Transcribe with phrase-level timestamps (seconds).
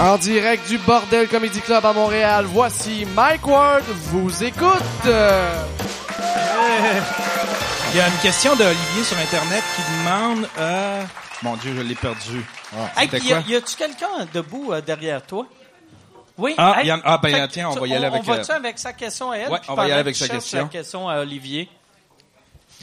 [0.00, 4.82] En direct du Bordel Comedy Club à Montréal, voici Mike Ward vous écoute.
[5.06, 5.64] Euh,
[7.92, 10.48] Il y a une question d'Olivier sur Internet qui demande...
[10.58, 11.02] Euh...
[11.42, 12.44] Mon Dieu, je l'ai perdu.
[12.76, 13.50] Ah, Hey, y, a- quoi?
[13.50, 15.46] y a-tu quelqu'un debout euh, derrière toi?
[16.36, 16.54] Oui.
[16.58, 18.50] Ah, hey, y en- ah, ben, fait tiens, on va y aller avec, On va-tu
[18.52, 19.50] euh, avec sa question à elle?
[19.50, 20.58] Ouais, on va y aller avec sa question.
[20.62, 21.68] la question à Olivier.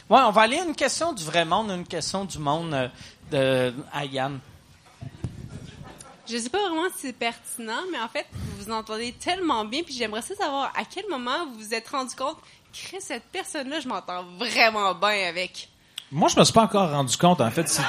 [0.09, 2.87] Ouais, on va aller à une question du vrai monde, une question du monde euh,
[3.31, 4.39] de à Yann.
[6.27, 9.83] Je sais pas vraiment si c'est pertinent, mais en fait, vous vous entendez tellement bien,
[9.83, 12.37] puis j'aimerais ça savoir à quel moment vous vous êtes rendu compte
[12.73, 15.69] que cette personne-là, je m'entends vraiment bien avec.
[16.11, 17.67] Moi, je me suis pas encore rendu compte, en fait.
[17.69, 17.81] C'est,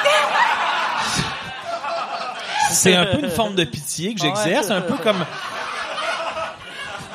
[2.71, 5.25] c'est un peu une forme de pitié que j'exerce, un peu comme...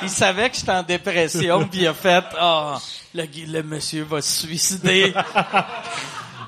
[0.03, 2.79] Il savait que j'étais en dépression, puis il a fait «Ah,
[3.13, 5.13] le, gui- le monsieur va se suicider.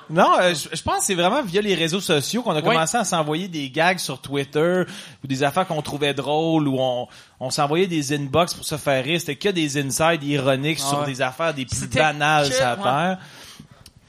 [0.10, 2.98] Non, euh, je, je pense que c'est vraiment via les réseaux sociaux qu'on a commencé
[2.98, 4.84] à s'envoyer des gags sur Twitter
[5.24, 7.08] ou des affaires qu'on trouvait drôles ou on,
[7.40, 9.20] on s'envoyait des inbox pour se faire rire.
[9.20, 11.06] C'était que des insides ironiques Ah sur ouais.
[11.06, 12.84] des affaires des plus C'était banales que- ouais.
[12.84, 13.18] terre.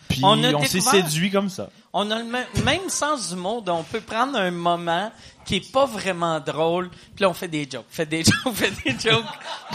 [0.09, 1.71] Puis On on, a s'est découvert- séduit comme ça.
[1.93, 5.11] On a le même, même sens du mot, on peut prendre un moment
[5.45, 8.73] qui est pas vraiment drôle, puis là on fait des jokes, fait des jokes, fait
[8.85, 9.25] des jokes,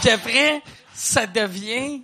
[0.00, 0.62] puis après
[0.94, 2.02] ça devient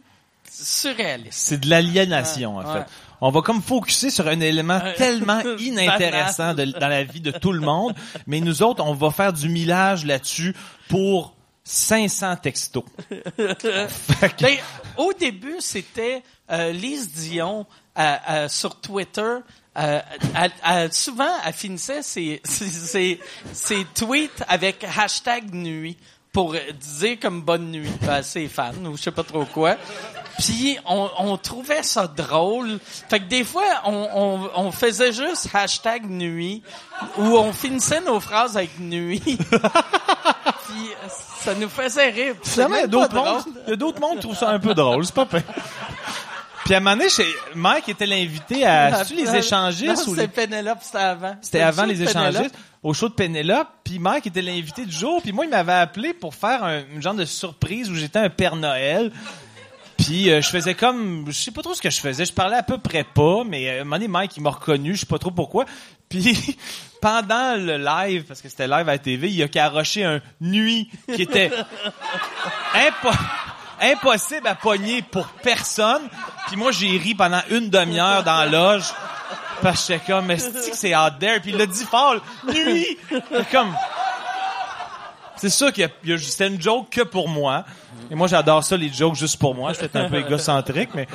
[0.51, 1.33] surréaliste.
[1.39, 2.81] C'est de l'aliénation, en Ouais.
[2.81, 2.87] fait.
[3.21, 4.95] On va comme focuser sur un élément Ouais.
[4.95, 7.95] tellement inintéressant de- dans la vie de tout le monde,
[8.27, 10.55] mais nous autres, on va faire du millage là-dessus
[10.89, 12.85] pour 500 textos.
[13.37, 14.57] Que- Ben,
[14.97, 17.67] au début, c'était euh, Lise Dion
[17.99, 19.39] euh, euh, sur Twitter.
[19.79, 20.01] euh,
[20.35, 23.21] elle- elle- souvent, elle finissait ses, ses, ses-
[23.53, 25.97] ses tweets avec hashtag nuit
[26.33, 26.59] pour euh,
[27.01, 29.77] dire comme bonne nuit à ses fans ou je sais pas trop quoi.
[30.39, 32.79] Puis on, on trouvait ça drôle.
[33.09, 36.63] Fait que des fois, on, on, on faisait juste hashtag nuit
[37.17, 39.23] ou on finissait nos phrases avec nuit.
[40.67, 40.91] Puis
[41.41, 42.35] ça nous faisait rire.
[42.43, 43.53] Finalement, il y a d'autres mondes, drôle.
[43.67, 45.43] il y a d'autres mondes qui trouvent ça un peu drôle, c'est pas pire.
[46.65, 50.17] Puis à un moment donné, chez- Mike était l'invité à, tu les échangistes Non, ou
[50.17, 51.37] c'était les- Pénélope, c'était avant.
[51.41, 55.23] C'était avant le les échangistes, au show de Pénélope, puis Mike était l'invité du jour,
[55.23, 58.29] puis moi, il m'avait appelé pour faire un, une genre de surprise où j'étais un
[58.31, 59.13] Père Noël.
[60.07, 62.57] Puis euh, je faisais comme, je sais pas trop ce que je faisais, je parlais
[62.57, 65.33] à peu près pas, mais euh, donné, Mike, il m'a reconnu, je sais pas trop
[65.33, 65.65] pourquoi.
[66.09, 66.57] Puis
[67.03, 70.89] pendant le live, parce que c'était live à la TV, il a caroché un nuit
[71.13, 71.51] qui était
[72.75, 73.19] impo-
[73.81, 76.03] impossible à pogner pour personne.
[76.47, 78.85] Puis moi, j'ai ri pendant une demi-heure dans la loge.
[79.61, 81.41] Parce que j'étais comme, mais c'est out there?
[81.41, 82.17] Puis il l'a dit fort,
[82.47, 82.97] nuit!
[83.51, 83.75] Comme...
[85.37, 87.65] C'est sûr qu'il y a- il y a, c'était une joke que pour moi.
[88.11, 89.73] Et moi, j'adore ça, les jokes juste pour moi.
[89.73, 91.07] Je suis peut-être un peu égocentrique, mais...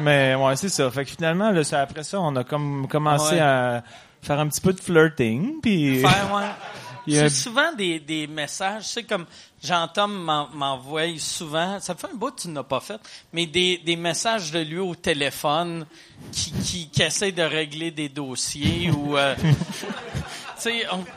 [0.00, 0.90] Mais ouais, c'est ça.
[0.90, 3.40] Fait que finalement, là, c'est après ça, on a comme commencé Ouais.
[3.40, 3.82] à
[4.22, 5.60] faire un petit peu de flirting.
[5.60, 6.00] Puis...
[6.00, 6.42] Faire, ouais.
[7.08, 9.26] Il y a- C'est souvent des, des messages, c'est comme
[9.60, 13.00] Jean-Tom m'en- m'envoie souvent, ça fait un bout que tu n'as pas fait,
[13.32, 15.84] mais des, des messages de lui au téléphone
[16.30, 19.16] qui, qui, qui essaie de régler des dossiers ou...
[19.16, 19.34] euh,
[20.62, 20.70] tu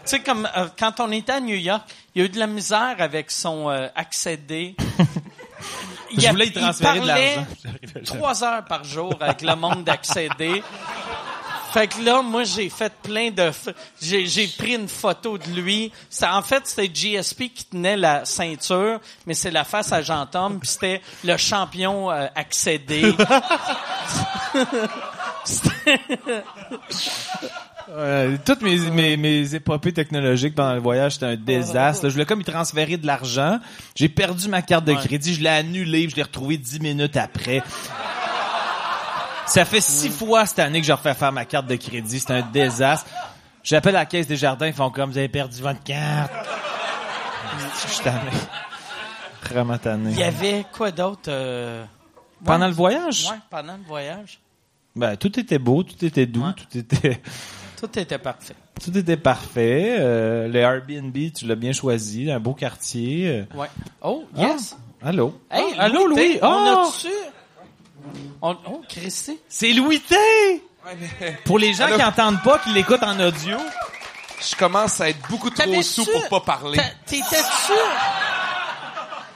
[0.05, 1.83] sais, comme euh, quand on était à New York,
[2.13, 4.75] il a eu de la misère avec son euh, accédé.
[6.17, 7.45] Je voulais y transférer de l'argent.
[8.05, 10.63] Trois heures par jour avec le monde d'accéder.
[11.73, 13.51] Fait que là, moi, j'ai fait plein de...
[14.01, 15.91] J'ai, pris une photo de lui.
[16.23, 20.69] En fait, c'était GSP qui tenait la ceinture, mais c'est la face à Jean-Tom, puis
[20.69, 23.13] c'était le champion euh, accédé.
[27.89, 32.03] Euh, toutes mes, mes, mes épopées technologiques pendant le voyage, c'était un désastre.
[32.03, 32.09] là.
[32.09, 33.59] Je voulais comme y transférer de l'argent.
[33.95, 35.33] J'ai perdu ma carte de crédit.
[35.35, 36.09] Je l'ai annulée.
[36.09, 37.61] Je l'ai retrouvée dix minutes après.
[39.47, 42.19] Ça fait six fois cette année que je refais faire ma carte de crédit.
[42.19, 43.07] C'est un désastre.
[43.63, 44.67] J'appelle la caisse des jardins.
[44.67, 46.31] Ils font comme, vous avez perdu votre carte.
[47.83, 48.31] Je suis tanné.
[49.43, 50.09] Vraiment tanné.
[50.11, 51.29] Il y avait quoi d'autre?
[51.29, 51.85] euh,
[52.43, 53.25] Pendant ouais, le voyage?
[53.29, 54.39] Ouais, pendant le voyage.
[54.95, 56.53] Ben, tout était beau, tout était doux, Ouais.
[56.53, 57.21] tout était...
[57.79, 58.55] Tout était parfait.
[58.83, 59.95] Tout était parfait.
[59.99, 62.29] Euh, le Airbnb, tu l'as bien choisi.
[62.31, 63.27] Un beau quartier.
[63.53, 63.67] Euh, Ouais.
[64.01, 64.75] Oh, yes!
[65.03, 65.33] ah, allô?
[65.51, 66.33] Hey, Ah, allô, Louis, Louis?
[66.39, 66.87] T, on Oh!
[66.87, 67.07] a-tu...
[68.41, 69.39] On, oh, Christy.
[69.49, 70.15] C'est Louis T!
[71.45, 71.97] Pour les gens Allô?
[71.97, 73.57] qui entendent pas, qui l'écoutent en audio.
[74.47, 76.77] Je commence à être beaucoup trop sous pour pas parler.
[76.77, 77.73] t'a- T'étais-tu...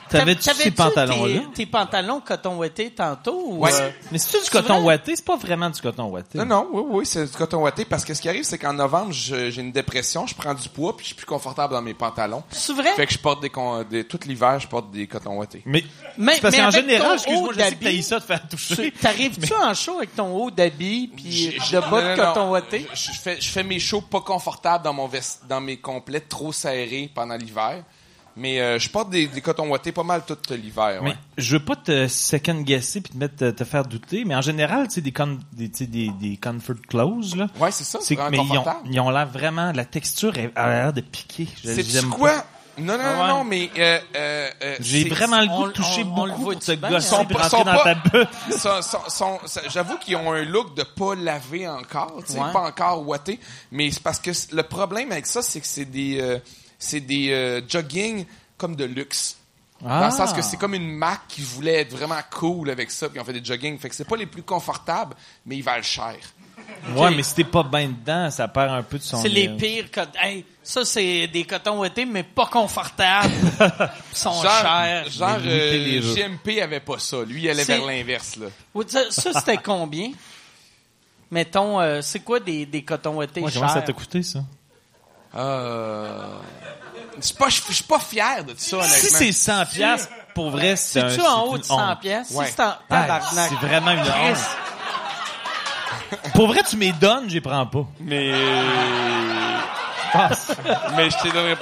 [0.10, 1.40] T'avais-tu ces pantalons-là?
[1.40, 3.44] Tes, tes pantalons coton ouaté tantôt?
[3.48, 3.72] Ou, Ouais.
[3.74, 5.16] euh, Mais c'est-tu du C'est coton ouaté?
[5.16, 6.38] C'est pas vraiment du coton ouaté.
[6.38, 8.74] Non, non, oui, oui, c'est du coton ouaté parce que ce qui arrive, c'est qu'en
[8.74, 11.82] novembre, je- j'ai une dépression, je prends du poids puis je suis plus confortable dans
[11.82, 12.44] mes pantalons.
[12.52, 12.94] C'est vrai?
[12.96, 15.62] Fait que je porte des, con- des tout l'hiver, je porte des cotons ouatés.
[15.66, 15.84] Mais,
[16.18, 18.76] Mais- c'est parce mais qu'en général, excuse-moi, je sais que t'as ça de faire toucher.
[18.76, 22.88] Tu- T'arrives-tu en show avec ton haut d'habit puis J'ai- de bas de coton ouaté?
[22.94, 26.22] Je, je fais, je fais mes shows pas confortables dans mon vest, dans mes complets
[26.22, 27.84] trop serrés pendant l'hiver.
[28.36, 31.02] Mais euh, je porte des, des cotons ouatés pas mal tout l'hiver.
[31.04, 31.16] Mais Ouais.
[31.38, 34.88] je veux pas te second guesser puis te mettre te, faire douter, mais en général,
[34.88, 37.48] tu sais des con, des, tu sais, des des comfort clothes là.
[37.60, 40.94] Ouais, c'est ça, c'est mais ils ont, ils ont l'air vraiment la texture a l'air
[40.94, 41.48] de piquer.
[41.64, 42.30] C'est quoi?
[42.32, 42.46] pas.
[42.78, 43.28] Non, non, Ah non, ouais.
[43.28, 46.32] non, mais euh, euh, euh, J'ai vraiment le goût on- de toucher on- on le
[46.32, 46.90] beaucoup voit bien, hein.
[46.92, 50.46] gosser Sont rentrer sont dans pas- ta sont- sont- sont- ça- J'avoue qu'ils ont un
[50.46, 52.54] look de pas laver encore, tu sais, Ouais.
[52.54, 53.38] pas encore ouaté,
[53.74, 56.40] mais c'est parce que le problème avec ça, c'est que c'est des, euh,
[56.80, 58.26] c'est des euh, jogging
[58.58, 59.36] comme de luxe.
[59.82, 63.08] Dans le sens que c'est comme une marque qui voulait être vraiment cool avec ça,
[63.08, 63.78] puis on fait des jogging.
[63.78, 65.16] Fait que c'est pas les plus confortables,
[65.46, 66.16] mais ils valent cher.
[66.96, 69.22] Ouais, mais si t'es pas bien dedans, ça perd un peu de son.
[69.22, 70.20] C'est les euh, pires cotons.
[70.22, 73.34] Hey, ça, c'est des cotons ouatés, mais pas confortables.
[74.12, 75.10] Ils sont Genre, chers.
[75.10, 76.02] genre euh.
[76.02, 77.24] JMP avait pas ça.
[77.24, 78.48] Lui, il allait vers l'inverse, là.
[78.88, 80.12] Ça, ça, c'était combien?
[81.32, 83.62] Mettons, euh, c'est quoi des, des cotons ouatés Ouais, chers?
[83.62, 84.44] comment ça t'a coûté ça?
[85.36, 86.28] Euh...
[87.18, 89.18] Je suis pas, je suis pas fier de ça, Si honnêtement.
[89.20, 92.00] c'est 100 pièces, pour vrai, c'est un C'est-tu en haut de 100 honte.
[92.00, 92.32] pièces?
[92.32, 92.46] Ouais.
[92.48, 94.38] Si c'est en Ah, c'est vraiment une honte.
[96.34, 97.86] Pour vrai, tu m'es donnes, j'y prends pas.
[98.00, 98.32] Mais...
[100.96, 101.56] Mais je t'ai donné...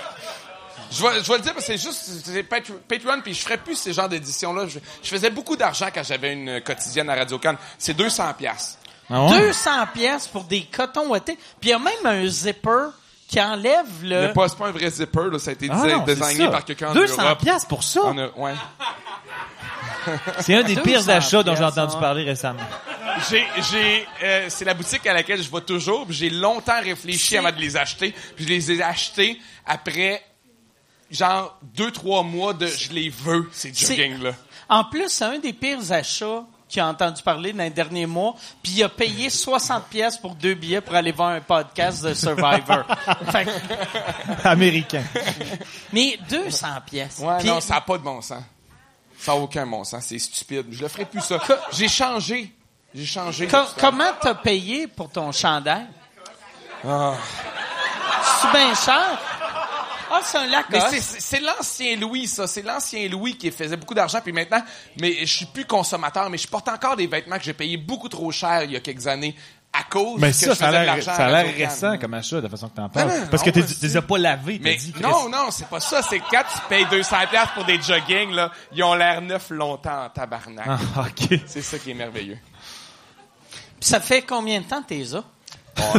[0.89, 3.41] Je vais, je vais le dire parce que c'est juste c'est Patre- Patreon puis je
[3.41, 4.67] ferais plus ces genres d'éditions là.
[4.67, 7.55] Je, je faisais beaucoup d'argent quand j'avais une quotidienne à Radio Can.
[7.77, 8.77] C'est 200 pièces.
[9.09, 9.37] Ah ouais?
[9.37, 11.37] 200 pièces pour des cotons ouatés.
[11.59, 12.87] Puis il y a même un zipper
[13.27, 14.27] qui enlève le...
[14.27, 16.47] Mais pas, c'est pas un vrai zipper là, ça a été Ah non, désigné ça.
[16.51, 17.39] par quelqu'un en 200 Europe.
[17.67, 17.99] pour ça?
[18.15, 18.53] Eu- ouais.
[20.39, 21.99] C'est un des 200 pires achats dont j'ai entendu ouais.
[21.99, 22.61] parler récemment.
[23.29, 26.05] J'ai, j'ai, euh, c'est la boutique à laquelle je vais toujours.
[26.09, 28.13] J'ai longtemps réfléchi avant de les acheter.
[28.35, 30.23] Puis je les ai achetés après,
[31.11, 34.31] genre deux trois mois de, je les veux ces jogging là.
[34.69, 38.35] En plus, c'est un des pires achats qui a entendu parler dans les derniers mois,
[38.61, 42.13] puis il a payé 60 pièces pour deux billets pour aller voir un podcast de
[42.13, 42.83] Survivor.
[43.31, 45.03] Fait que- Américain.
[45.93, 47.19] mais 200 pièces.
[47.19, 48.43] Ouais, Puis- non, ça a pas de bon sens.
[49.19, 50.03] Ça a aucun bon sens.
[50.05, 50.65] C'est stupide.
[50.71, 51.39] Je le ferai plus ça.
[51.71, 52.53] J'ai changé.
[52.93, 53.47] J'ai changé.
[53.47, 55.87] Co- comment t'as payé pour ton chandail?
[56.87, 57.13] Ah.
[58.41, 59.19] C'est bien cher?
[60.11, 60.89] Ah, c'est un Mais Lacoste.
[61.01, 62.47] c'est- c'est l'ancien Louis, ça.
[62.47, 64.19] C'est l'ancien Louis qui faisait beaucoup d'argent.
[64.23, 64.61] Puis maintenant,
[64.99, 68.09] mais je suis plus consommateur, mais je porte encore des vêtements que j'ai payés beaucoup
[68.09, 69.35] trop cher il y a quelques années
[69.73, 71.55] à cause Mais que ça, je ça a faisais de l'air, l'argent ça a l'air
[71.55, 73.09] récent comme achat, de la façon que t'en parles.
[73.09, 74.93] Non, non, Parce que tu les as pas lavés, t'as Mais dit.
[75.01, 76.01] Non, non, c'est pas ça.
[76.01, 80.05] C'est quand tu payes 200 pièces pour des jogging, là, ils ont l'air neufs longtemps
[80.05, 80.65] en tabarnak.
[80.67, 81.39] Ah, ok.
[81.45, 82.37] C'est ça qui est merveilleux.
[83.79, 85.23] Puis ça fait combien de temps que t'es là?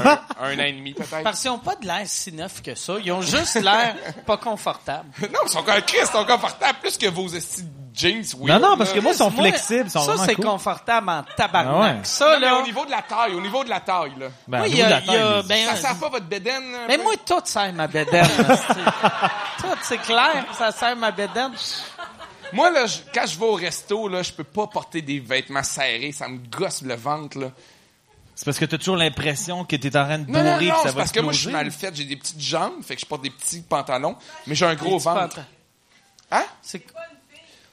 [0.05, 1.23] Un, un an et demi, peut-être.
[1.23, 2.95] Parce qu'ils ont pas de l'air si neuf que ça.
[3.03, 3.95] Ils ont juste l'air
[4.27, 5.09] pas confortables.
[5.33, 8.51] Non, ils sont comme Chris, ils sont confortables plus que vos jeans, oui.
[8.51, 10.45] Non, non, parce que moi, ils sont Moi, flexibles, ils sont ça, c'est cool.
[10.45, 11.75] confortable en tabarnak.
[11.75, 12.01] Ah ouais.
[12.05, 12.59] Ça, là...
[12.59, 14.27] au niveau de la taille, au niveau de la taille, là.
[14.47, 16.09] Ben, moi, y niveau de a, la il y a- taille, ben, Ça sert pas
[16.09, 18.27] votre bédaine, Mais moi, tout sert ma bédaine.
[19.59, 21.53] tout, c'est clair ça sert ma bédaine.
[22.53, 25.63] Moi, là, je- quand je vais au resto, là, je peux pas porter des vêtements
[25.63, 26.13] serrés.
[26.13, 27.49] Ça me gosse le ventre, là.
[28.39, 30.75] C'est parce que t'as toujours l'impression que t'es en train de Non, non, bourrer non,
[30.77, 31.93] ça c'est va parce que moi, je suis mal fait.
[31.93, 34.15] J'ai des petites jambes, fait que je porte des petits pantalons,
[34.47, 35.21] mais j'ai un gros petits ventre.
[35.35, 35.47] pantalons.
[36.31, 36.45] Hein?
[36.63, 36.85] C'est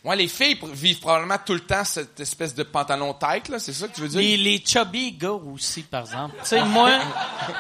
[0.04, 3.58] Ouais, les filles pr- vivent probablement tout le temps cette espèce de pantalon tight, là.
[3.58, 4.20] C'est ça que tu veux dire?
[4.20, 6.36] les, les chubby gars aussi, par exemple.
[6.42, 6.92] Tu sais, moi,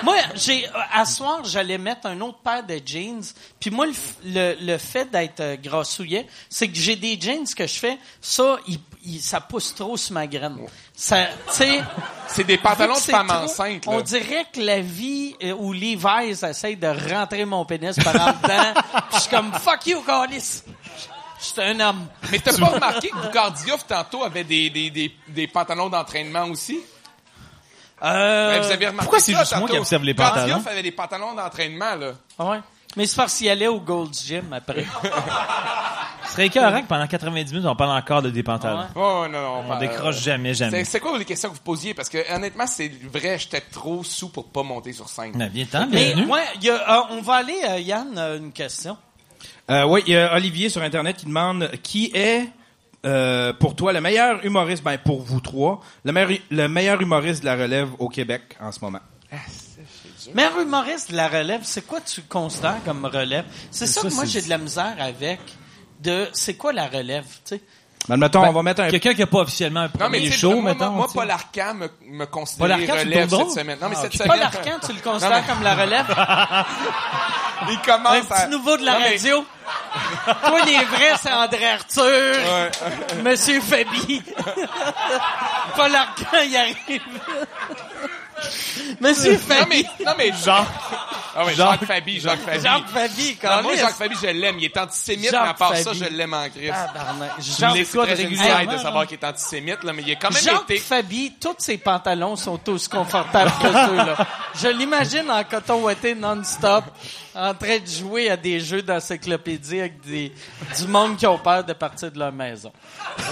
[0.04, 3.24] moi, j'ai, à soir, j'allais mettre un autre paire de jeans.
[3.60, 7.48] Puis moi, le, f- le, le fait d'être euh, grassouillet, c'est que j'ai des jeans
[7.52, 10.58] que je fais, ça, il, il- ça pousse trop sur ma graine.
[10.94, 11.84] Ça, tu sais,
[12.28, 13.92] C'est des pantalons de femme c'est trop, enceinte, là.
[13.94, 18.32] On dirait que la vie euh, où Levi's essaye de rentrer mon pénis par en
[18.34, 18.74] dedans.
[19.10, 20.64] Puis je suis comme fuck you, Carlis.
[21.40, 22.08] Je suis un homme.
[22.32, 26.46] Mais t'as pas remarqué que Boucard Diouf, tantôt, avait des, des, des, des pantalons d'entraînement
[26.46, 26.80] aussi?
[28.04, 30.56] Euh, Mais vous avez remarqué pourquoi c'est juste moi qui observe les pantalons?
[30.58, 32.12] Diouf avait des pantalons d'entraînement, là.
[32.40, 32.60] ah ouais.
[32.98, 34.86] Mais c'est parce qu'il allait au Gold's Gym après.
[36.36, 38.80] Serait écœurant que pendant 90 minutes, on parle encore de des pantalons.
[38.80, 38.86] Ouais.
[38.96, 39.60] Oh, non, non.
[39.66, 40.84] On pas- décroche jamais, jamais.
[40.84, 41.94] C'est quoi les questions que vous posiez?
[41.94, 45.32] Parce que, honnêtement, c'est vrai, j'étais trop sous pour pas monter sur scène.
[45.36, 46.32] Ben, viens-t'en, Mais bienvenue.
[46.34, 48.98] ouais, il y a, euh, on va aller, euh, Yann, euh, une question.
[49.72, 52.48] Euh, oui, il y a Olivier sur Internet qui demande qui est
[53.06, 57.42] euh, pour toi le meilleur humoriste, ben pour vous trois, le meilleur, le meilleur humoriste
[57.42, 59.00] de la relève au Québec en ce moment.
[60.34, 63.46] Meilleur humoriste de la relève, c'est quoi tu considères comme relève?
[63.72, 65.40] C'est ça, ça, que moi j'ai de la misère avec.
[66.02, 67.62] De c'est quoi la relève, tu sais?
[68.08, 68.90] Ben, mettons, Ben, on va mettre un...
[68.90, 70.92] Quelqu'un qui a pas officiellement un Non, mais premier tu sais, show, moi, mettons.
[70.92, 71.08] moi.
[71.12, 73.80] Paul Arcand me, me considère relève cette semaine.
[73.82, 74.22] Non, mais Ah, cette ok.
[74.22, 74.28] semaine.
[74.30, 76.06] Paul Arcand, tu le considères comme la relève?
[77.68, 78.42] Il Un commence à...
[78.42, 79.46] petit nouveau de la Non, mais- radio.
[80.26, 82.36] Toi, les vrais, c'est André Arthur,
[83.24, 84.22] Monsieur Fabi.
[85.76, 87.02] Paul Arcand, il arrive.
[89.00, 89.86] Monsieur Non, Fabi.
[90.00, 90.66] mais, non, mais, Genre,
[91.36, 92.62] ah ouais, Jacques- Jacques Fabi, Jacques Fabi.
[92.62, 93.82] Jacques Fabi, Non, moi, câlisse.
[93.82, 94.56] Jacques Fabi, je l'aime.
[94.60, 96.48] Il est antisémite, mais à part ça, je l'aime en.
[96.50, 97.32] Tabarnak.
[97.40, 100.32] Je Jacques, l'ai très inside de savoir qu'il est antisémite, là, mais il a quand
[100.34, 100.78] même Jacques été...
[100.80, 104.16] Fabi, tous ses pantalons sont aussi confortables que ceux-là.
[104.56, 106.86] Je l'imagine en coton ouaté non-stop,
[107.36, 110.32] en train de jouer à des jeux d'encyclopédie avec des,
[110.78, 112.72] du monde qui ont peur de partir de leur maison.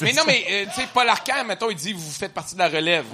[0.00, 2.60] Mais non, mais, euh, tu sais, Paul Arcand, mettons, il dit, vous faites partie de
[2.60, 3.04] la relève.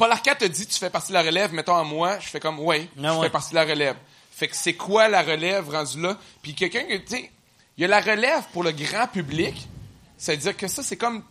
[0.00, 2.40] Paul Arcand te dit, tu fais partie de la relève, mettons, à moi, je fais
[2.40, 3.24] comme, ouais, Ah je ouais.
[3.24, 3.96] fais partie de la relève.
[4.32, 6.16] Fait que c'est quoi la relève rendu là?
[6.40, 7.30] Puis quelqu'un, que, tu sais,
[7.76, 9.68] il y a la relève pour le grand public.
[10.16, 11.22] C'est-à-dire que ça, c'est comme,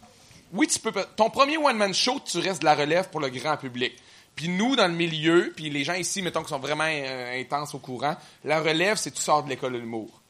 [0.53, 3.57] oui, tu peux, ton premier one-man show, tu restes de la relève pour le grand
[3.57, 3.93] public.
[4.35, 7.73] Puis nous, dans le milieu, puis les gens ici, mettons, qui sont vraiment euh, intenses
[7.73, 10.21] au courant, la relève, c'est tu sors de l'école de l'humour.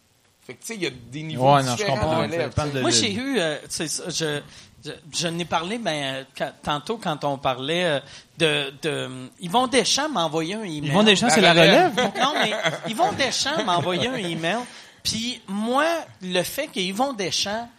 [0.47, 2.25] Fait que, tu sais, il y a des niveaux Ouais, non, je différents comprends.
[2.25, 2.81] de relève.
[2.81, 4.41] Moi, j'ai eu, euh, c'est ça, je,
[4.85, 7.99] je, je n'ai parlé, ben, euh, quand- tantôt quand on parlait euh,
[8.37, 10.89] de, de, Yvon Deschamps m'a envoyé un email.
[10.91, 11.91] Yvon Deschamps, c'est la relève.
[11.95, 12.11] relève?
[12.19, 12.53] Non, mais
[12.91, 14.57] Yvon Deschamps m'a envoyé un email.
[15.03, 15.85] Puis moi,
[16.21, 17.69] le fait que Yvon Deschamps,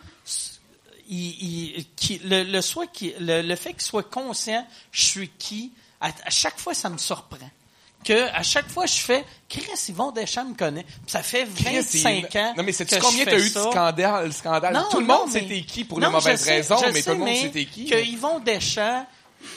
[1.08, 5.28] il, il- qui- le, le, soit qui, le, le fait qu'il soit conscient, je suis
[5.28, 7.36] qui, à, à chaque fois, ça me surprend.
[8.02, 10.84] Que à chaque fois, je fais, Chris, Yvon Deschamps me connaît.
[10.84, 12.54] Puis ça fait Chris, 25 il- ans.
[12.56, 14.72] Non, mais que combien t'as fais eu de scandales, le scandale?
[14.74, 17.02] Non, tout le non, monde mais- c'était qui pour Non, les mauvaises sais, raisons, mais
[17.02, 17.84] sais, tout le monde c'était qui?
[17.86, 19.06] Que Yvon Deschamps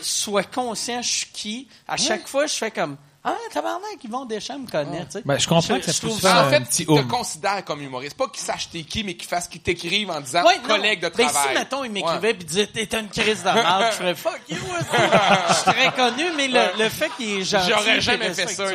[0.01, 4.59] soit conscient je suis qui, à chaque fois, je fais comme, ah, tabarnak, Yvon Deschamps
[4.59, 5.21] me connaît, tu sais.
[5.23, 7.07] Ben, je comprends que ça trouve faire en fait, il te homme.
[7.07, 8.17] considère comme humoriste.
[8.17, 10.67] Pas qu'il sache t'es qui, mais qu'il fasse qu'il t'écrive en disant Ouais, non.
[10.67, 11.47] collègue de Ben, travail.
[11.49, 12.33] si, mettons, il m'écrivait Ouais.
[12.33, 15.01] puis disait, t'es une crise de merde, je ferais fuck you, aussi.
[15.49, 17.69] Je suis très connu, mais le, le fait qu'il est gentil.
[17.69, 18.65] J'aurais jamais fait ça.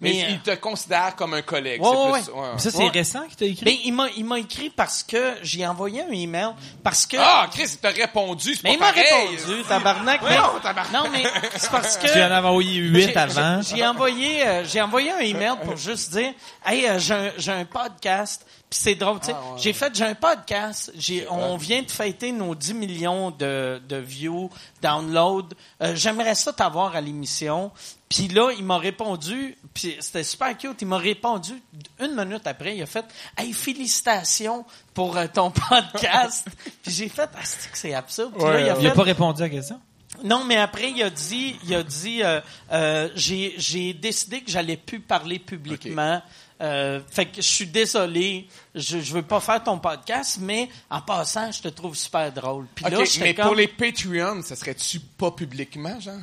[0.00, 1.80] Mais, il te considère comme un collègue.
[1.80, 2.40] Ouais, c'est ouais, plus, ouais.
[2.40, 2.58] ouais.
[2.58, 2.88] Ça, c'est Ouais.
[2.90, 3.64] récent qu'il t'a écrit?
[3.64, 6.50] Ben, il m'a, il m'a écrit parce que j'ai envoyé un email,
[6.82, 7.16] parce que...
[7.18, 10.20] Ah, Chris, il t'a répondu, c'est mais il m'a répondu, tabarnak.
[10.22, 10.92] mais- Voyons, tabarnak.
[11.04, 11.24] Non, mais
[11.56, 12.06] c'est parce que...
[12.12, 13.53] tu en avais envoyé huit avant.
[13.62, 16.32] J'ai j'ai envoyé, euh, j'ai envoyé un email pour juste dire,
[16.64, 18.46] hey, euh, j'ai un, j'ai un podcast.
[18.70, 19.36] Puis c'est drôle, tu sais.
[19.56, 20.90] J'ai fait, j'ai un podcast.
[20.96, 24.50] J'ai, on vient de fêter nos 10 millions de, de views,
[24.82, 25.50] downloads.
[25.80, 27.70] Euh, j'aimerais ça t'avoir à l'émission.
[28.08, 30.80] Puis là, il m'a répondu, puis c'était super cute.
[30.82, 31.52] Il m'a répondu
[32.00, 32.76] une minute après.
[32.76, 33.04] Il a fait,
[33.36, 36.46] hey, félicitations pour euh, ton podcast.
[36.82, 38.32] puis j'ai fait, ah, c'est que c'est absurde?
[38.36, 39.80] Puis là, il a Il a fait, pas répondu à la question?
[40.22, 42.40] Non, mais après, il a dit, il a dit, euh,
[42.72, 46.22] euh, j'ai, j'ai décidé que j'allais plus parler publiquement.
[46.60, 51.00] Euh, fait que je suis désolé, je, je veux pas faire ton podcast, mais en
[51.02, 52.66] passant, je te trouve super drôle.
[52.74, 56.14] Puis là, OK, j'étais mais comme- pour les Patreons, ça serait-tu pas publiquement, genre?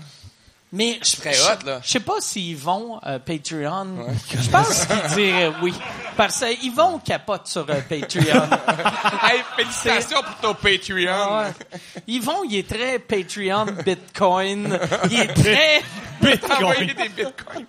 [0.71, 1.81] Mais je je- hot, là.
[1.83, 4.07] Je sais pas s'ils vont euh, Patreon.
[4.29, 5.73] Je pense qu'ils diraient oui,
[6.15, 8.43] parce qu'ils vont capote sur euh, Patreon.
[9.23, 11.37] hey, félicitations pour ton Patreon.
[11.39, 11.51] Ouais.
[12.07, 14.79] Yvon, il est très Patreon, Bitcoin.
[15.09, 15.81] Il est très...
[16.21, 17.65] Des bitcoins.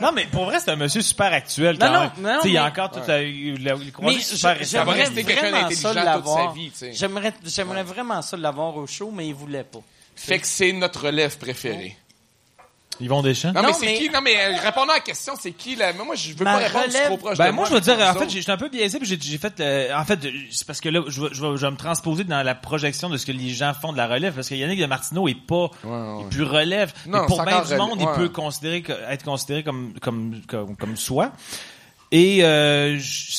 [0.00, 1.76] Non, mais pour vrai, c'est un monsieur super actuel.
[1.78, 2.10] Non, quand non, même.
[2.20, 4.18] non, Tu sais, il y a mais- encore tout à, il a- il Mais croisé
[4.20, 4.84] super je- récemment.
[4.86, 6.48] va j'aimerais rester quelqu'un vraiment d'intelligent ça toute l'avoir.
[6.48, 6.92] sa vie, tu sais.
[6.94, 9.80] J'aimerais, j'aimerais vraiment ça l'avoir au show, mais il voulait pas.
[10.16, 11.96] Fait que c'est notre relève préférée.
[13.00, 13.52] Yvon Deschamps?
[13.52, 14.10] Non, Non, mais c'est mais- qui?
[14.10, 15.92] Non, mais euh, répondons à la question, c'est qui, là?
[15.92, 17.80] Moi, je veux Ma pas répondre, c'est relève- trop proche Ben, de moi, je veux
[17.80, 20.20] dire, en fait, j'ai- j'étais un peu biaisé, puis j'ai- j'ai fait, euh, en fait,
[20.50, 23.08] c'est parce que là, je, vais- je, vais- je vais me transposer dans la projection
[23.08, 25.34] de ce que les gens font de la relève, parce que Yannick de Martineau est
[25.34, 26.92] pas, il plus relève.
[27.06, 28.14] Non, mais pour c'est bien encore du monde, il ouais.
[28.14, 31.32] peut considérer, que- être considéré comme, comme, comme, comme soi.
[32.12, 33.32] Et, euh, je,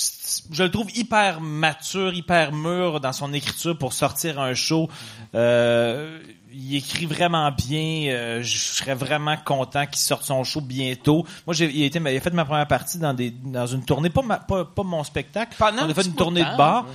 [0.51, 4.89] je le trouve hyper mature, hyper mûr dans son écriture pour sortir un show.
[5.36, 6.19] Euh,
[6.53, 8.12] il écrit vraiment bien.
[8.13, 11.25] euh, je serais vraiment content qu'il sorte son show bientôt.
[11.48, 13.83] Moi, j'ai il a, été, il a fait ma première partie dans des dans une
[13.83, 15.55] tournée, pas ma- pas, pas mon spectacle.
[15.57, 16.86] Pendant On a fait une de tournée de bar.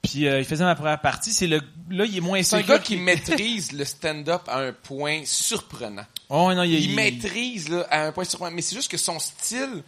[0.00, 1.32] Puis euh, il faisait ma première partie.
[1.32, 1.60] C'est le
[1.90, 6.04] là, il est moins C'est un gars qui maîtrise le stand-up à un point surprenant.
[6.28, 8.54] Oh non, il, Il il- maîtrise là, à un point surprenant.
[8.54, 9.82] Mais c'est juste que son style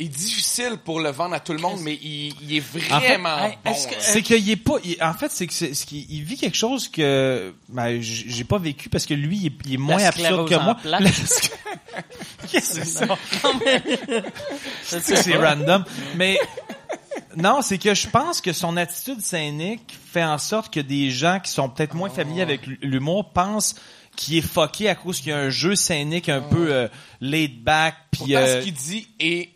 [0.00, 2.98] est difficile pour le vendre à tout le monde, mais il, il est vraiment
[3.64, 3.70] bon.
[3.70, 4.00] est-ce que- là.
[4.00, 4.74] C'est qu'il est pas.
[4.84, 8.44] il- en fait, c'est que c'est, ce qu'il- il vit quelque chose que ben, j'ai
[8.44, 10.76] pas vécu parce que lui, il est, il est moins absurde que en moi.
[12.50, 13.06] Qu'est-ce que c'est ça?
[15.16, 15.84] C'est random.
[16.16, 16.38] Mais
[17.36, 21.40] non, c'est que je pense que son attitude scénique fait en sorte que des gens
[21.40, 23.74] qui sont peut-être moins familiers avec l'humour pensent
[24.16, 26.88] qu'il est fucké à cause qu'il y a un jeu scénique un peu euh,
[27.20, 29.50] laid back puis euh, ce qu'il dit est.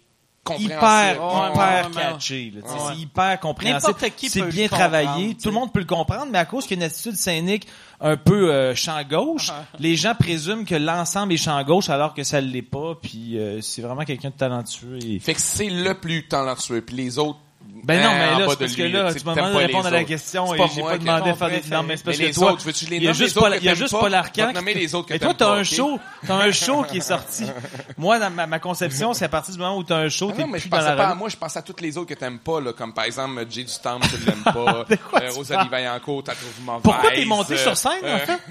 [0.58, 2.52] hyper, hyper catché.
[2.64, 3.96] C'est hyper compréhensible.
[4.18, 5.34] C'est bien travaillé.
[5.34, 7.66] Tout le monde peut le comprendre, mais à cause qu'il y a une attitude scénique
[8.00, 12.24] un peu euh, champ gauche, les gens présument que l'ensemble est champ gauche alors que
[12.24, 12.96] ça l'est pas.
[13.00, 14.98] Puis euh, c'est vraiment quelqu'un de talentueux.
[15.04, 15.20] Et...
[15.20, 17.38] Fait que c'est le plus talentueux, puis les autres.
[17.82, 19.66] Ben non, mais en là, c'est de parce que là, tu m'as demandé de pas
[19.66, 21.62] répondre à la question et pas j'ai pas demandé ton faire des...
[21.68, 23.36] Non, mais c'est parce que les toi, autres, veux-tu les il y a nommer, juste
[23.36, 24.08] autres il y a juste pas?
[24.08, 27.44] Que Et toi, t'as pas, un show, t'as un show qui est sorti.
[27.98, 30.44] Moi, dans ma, conception, c'est à partir du moment où t'as un show, Ah t'es
[30.48, 32.38] plus je dans la pas à moi, je pensais à toutes les autres que t'aimes
[32.38, 34.86] pas, là, comme par exemple Jay du Temple, tu l'aimes pas,
[35.20, 36.82] euh, Rosalie Vaillancourt, t'as trouvé mauvaise.
[36.84, 38.38] Pourquoi t'es monté euh, sur scène, euh, en fait?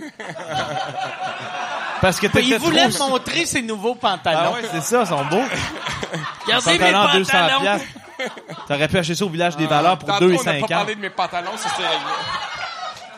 [2.02, 4.54] Parce que Il voulait montrer ses nouveaux Ah pantalons.
[4.56, 5.44] ouais, c'est ça, ils sont beaux.
[6.46, 7.62] Regardez mes Pantalons 200 pantalons.
[7.62, 7.88] piastres.
[8.68, 10.60] T'aurais pu acheter ça au village des valeurs pour Tantôt, 2 et on n'a pas
[10.60, 10.70] 50.
[10.70, 12.12] parlé de mes pantalons, ça c'est réglé.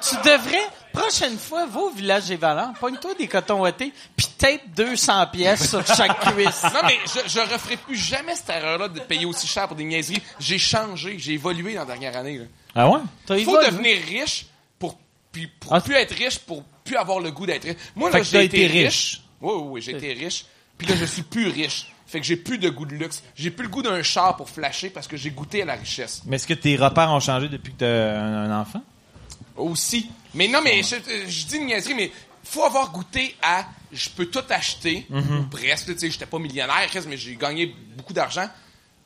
[0.02, 4.62] Tu devrais, prochaine fois, va au village des Valents, pogne-toi des cotons ouatés, puis tape
[4.76, 6.62] 200 pièces sur chaque cuisse.
[6.64, 9.86] Non, mais je, je referai plus jamais cette erreur-là de payer aussi cher pour des
[9.86, 10.22] niaiseries.
[10.40, 12.38] J'ai changé, j'ai évolué dans la dernière année.
[12.40, 12.46] là.
[12.76, 13.00] Ah ouais?
[13.26, 13.72] T'as Il faut évolué.
[13.94, 14.46] devenir riche
[14.78, 14.98] pour,
[15.32, 15.80] puis pour Ah.
[15.80, 17.78] plus être riche, pour plus avoir le goût d'être riche.
[17.96, 19.22] Moi, là, j'ai été été riche.
[19.40, 20.44] Oui, oui, oui, j'ai été riche.
[20.78, 21.93] Puis là, je suis plus riche.
[22.06, 23.24] Fait que j'ai plus de goût de luxe.
[23.36, 26.22] J'ai plus le goût d'un char pour flasher parce que j'ai goûté à la richesse.
[26.26, 28.84] Mais est-ce que tes repères ont changé depuis que t'as un, un enfant?
[29.56, 30.10] Aussi.
[30.34, 30.96] Mais non, mais je,
[31.28, 32.12] je dis une niaiserie, mais
[32.44, 35.40] faut avoir goûté à je peux tout acheter, Mhm.
[35.40, 38.48] ou presque, tu sais, j'étais pas millionnaire, mais j'ai gagné beaucoup d'argent,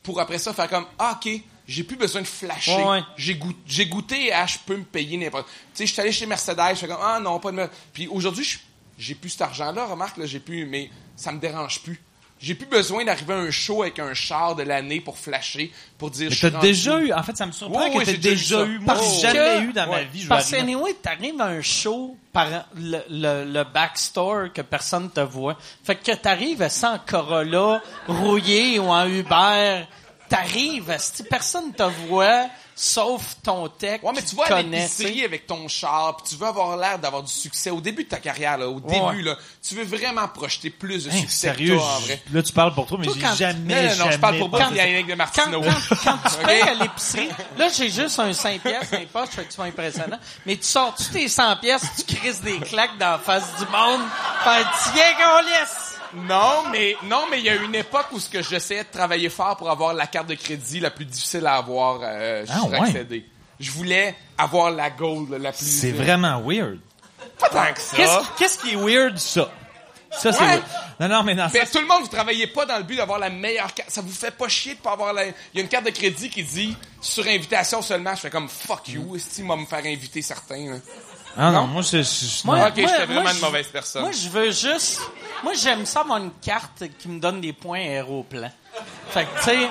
[0.02, 1.30] pour après ça faire comme, ah, ok,
[1.66, 2.74] j'ai plus besoin de flasher.
[2.74, 3.02] Ouais, ouais.
[3.18, 5.46] J'ai goût- j'ai goûté à je peux me payer n'importe.
[5.46, 7.68] Tu sais, je suis allé chez Mercedes, je fais comme, ah non, pas de.
[7.92, 8.58] Puis aujourd'hui,
[8.98, 12.00] j'ai plus cet argent-là, remarque, là, j'ai plus, mais ça me dérange plus.
[12.40, 16.10] J'ai plus besoin d'arriver à un show avec un char de l'année pour flasher, pour
[16.10, 18.18] dire Mais je t'as déjà eu, en fait, ça me surprend que ouais, t'aies j'ai
[18.18, 18.64] déjà eu déjà ça.
[18.66, 18.78] eu.
[18.78, 21.62] Moi, j'ai jamais que- eu dans ma vie, je Parce que, anyway, t'arrives à un
[21.62, 25.56] show par le, le, le backstore que personne te voit.
[25.82, 29.84] Fait que t'arrives sans Corolla, rouillé ou en Uber,
[30.28, 32.46] t'arrives, si personne te voit,
[32.80, 36.46] sauf ton tech Ouais, mais tu vas à l'épicerie avec ton char, puis tu veux
[36.46, 39.00] avoir l'air d'avoir du succès au début de ta carrière, là, au Ouais.
[39.10, 39.36] début, là.
[39.66, 42.22] Tu veux vraiment projeter plus de Hey, succès sérieux, que toi, en vrai.
[42.32, 44.38] là, tu parles pour toi, mais j'ai quand- jamais, Non, non, non, je jamais parle
[44.38, 45.62] pour pensé Bob Yannick de Quand, Martino.
[45.62, 49.30] quand, quand tu payes à l'épicerie, là, j'ai juste un 5 pièces dans les poches,
[49.30, 50.18] fait que tu impressionnant.
[50.46, 53.64] Mais tu sors tous tes 100 pièces, tu crises des claques dans la face du
[53.66, 54.00] monde.
[54.44, 55.87] Fait tiens qu'on laisse!
[56.14, 59.28] Non, mais non, mais il y a une époque où ce que j'essayais de travailler
[59.28, 62.68] fort pour avoir la carte de crédit la plus difficile à avoir euh, Ah, sur
[62.70, 62.80] ouais.
[62.80, 63.26] accéder.
[63.60, 65.64] Je voulais avoir la gold la plus.
[65.66, 66.78] C'est vraiment weird.
[67.38, 67.96] pas tant que ça.
[67.96, 69.50] Qu'est-ce qui- qu'est-ce qui est weird, ça?
[70.10, 70.60] Ça, c'est Ouais.
[71.00, 73.28] Non, non, mais ça, tout le monde, vous travaillez pas dans le but d'avoir la
[73.28, 73.90] meilleure carte.
[73.90, 75.26] Ça vous fait pas chier de pas avoir la...
[75.26, 78.14] Il y a une carte de crédit qui dit sur invitation seulement.
[78.14, 79.14] Je fais comme fuck you.
[79.16, 80.70] Est-ce va me faire inviter certains?
[80.70, 80.76] là?
[81.40, 82.66] Ah non, moi, je, je- Moi, non.
[82.66, 84.02] Ok, j'étais vraiment je- une mauvaise personne.
[84.02, 85.00] Moi, je veux juste.
[85.44, 88.50] Moi, j'aime ça avoir une carte qui me donne des points aéroplan.
[89.10, 89.68] Fait que, tu sais.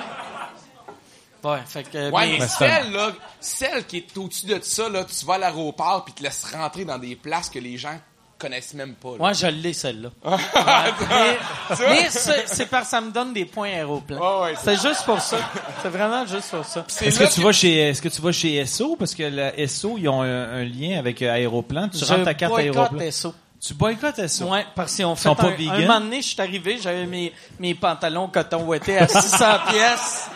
[1.44, 2.10] Ouais, fait que.
[2.10, 5.38] Ouais, mais- mais celle, là, celle qui est au-dessus de ça, là, tu vas à
[5.38, 7.98] l'aéroport puis te laisses rentrer dans des places que les gens
[8.38, 9.10] connaissent même pas.
[9.18, 9.24] là.
[9.24, 10.10] Ouais, je l'ai, celle-là.
[10.24, 10.36] Ouais,
[11.10, 11.38] mais
[11.80, 14.18] mais c'est parce que ça me donne des points aéroplan.
[14.18, 15.38] Ouais, ouais, c'est juste pour ça.
[15.82, 16.84] C'est vraiment juste pour ça.
[17.00, 18.96] Est-ce que tu vas chez, est-ce que tu vas chez SO?
[18.96, 21.88] Parce que le SO, ils ont un, un lien avec euh, Aéroplan.
[21.88, 23.10] Tu Je rentres ta carte Aéroplan.
[23.10, 23.34] SO.
[23.60, 24.44] Tu boycottes SO.
[24.44, 25.74] Ouais, parce qu'ils ont fait sont pas un, vegan?
[25.74, 30.30] un moment donné, je suis arrivé, j'avais mes, mes pantalons coton ouettés à 600 pièces,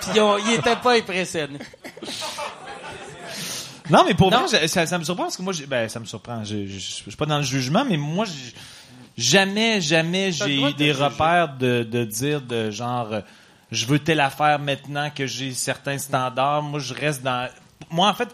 [0.00, 1.60] puis ils, ils étaient pas impressionnés.
[3.90, 6.42] Non, mais pour vrai, ça, me surprend parce que moi, j'ai- ben, ça me surprend.
[6.44, 8.24] Je, je, je suis pas dans le jugement, mais moi,
[9.16, 11.04] jamais, jamais j'ai eu de des juger.
[11.04, 13.20] repères de, de dire de genre, euh,
[13.70, 16.62] je veux telle affaire maintenant que j'ai certains standards.
[16.62, 17.48] Moi, je reste dans.
[17.90, 18.28] Moi, en fait,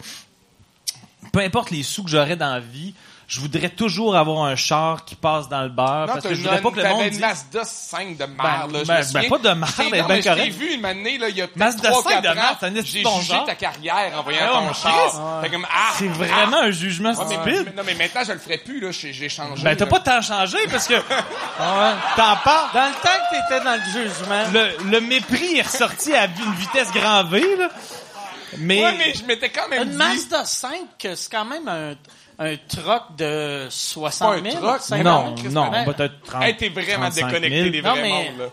[1.32, 2.94] peu importe les sous que j'aurais dans la vie,
[3.32, 6.34] je voudrais toujours avoir un char qui passe dans le beurre Non, parce t'as que
[6.34, 7.20] je une, voudrais pas que le monde une dise.
[7.20, 8.82] Mazda 5 de merde, Ben, là.
[8.82, 10.56] je ben, me ben, pas de t'ai- elle est bien correcte.
[10.58, 12.56] vu une année, là, il y a Mazda 3 5 de 4 merde, ans.
[12.58, 13.44] c'est un esti J'ai jugé genre.
[13.46, 15.40] ta carrière en voyant Ah, ton char.
[15.42, 17.20] Fait comme, ah, C'est vraiment un jugement ah.
[17.20, 17.62] Ouais, stupide.
[17.66, 18.90] mais- non, mais maintenant, je le ferai plus, là.
[18.90, 19.62] J'ai j'ai changé.
[19.62, 20.94] Ben, t'as pas tant changé parce que
[22.16, 22.70] t'en parles.
[22.74, 26.54] Dans le temps que t'étais dans le jugement, Le, le mépris est ressorti à une
[26.54, 27.68] vitesse grand V, là.
[28.58, 29.96] Mais, Ouais, mais je m'étais quand même une dit...
[29.96, 31.94] Mazda 5, que c'est quand même un,
[32.42, 34.56] un truck de 60 Pas un 000.
[34.64, 35.52] truck, 50 non, 000.
[35.52, 35.84] non, Ouais.
[35.84, 37.70] peut-être 30 Hey, t'es vraiment 35 déconnecté 000.
[37.70, 38.46] des Non, vrais mais- mondes, là.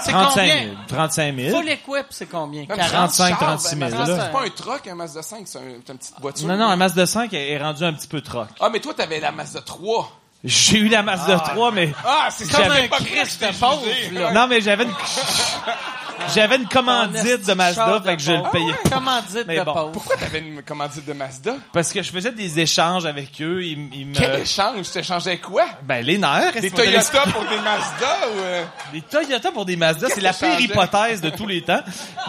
[0.00, 0.62] C'est 35 combien?
[0.62, 0.74] 000.
[0.86, 1.56] 35 000.
[1.56, 2.60] Full equip, c'est combien?
[2.62, 2.88] Non, 40?
[2.92, 3.98] 35, Charles, 36 000, ben, là.
[3.98, 6.46] Mazda, C'est pas un truck, un Mazda 5, c'est un- une petite voiture.
[6.48, 8.46] Non, non, la Mazda 5 est rendue un petit peu troc.
[8.60, 10.08] Ah, mais toi, t'avais la Mazda 3.
[10.44, 11.92] J'ai eu la Mazda 3, mais...
[12.04, 14.32] Ah, c'est Comme un Christ de pauvre.
[14.32, 14.92] Non, mais j'avais une...
[16.34, 18.74] J'avais une commandite de Mazda, fait que je le payais.
[18.90, 19.72] Commandite Mais de bon.
[19.72, 19.92] pauvre.
[19.92, 21.54] Pourquoi t'avais une commandite de Mazda?
[21.72, 23.62] Parce que je faisais des échanges avec eux.
[23.62, 24.14] Ils, ils me...
[24.14, 24.90] Quel échange?
[24.90, 25.64] Tu échangeais quoi?
[25.82, 26.60] Ben, les nerfs.
[26.60, 28.38] Des Toyota pour des Mazda ou...
[28.40, 28.64] euh?
[28.92, 31.80] Des Toyota pour des Mazda, c'est la pire hypothèse de tous les temps.